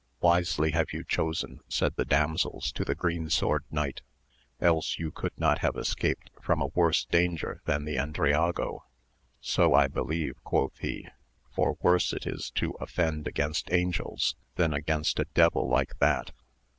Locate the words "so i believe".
9.41-10.43